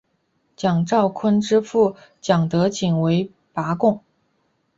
[0.57, 3.99] 蒋兆鲲之父蒋德璟为拔贡。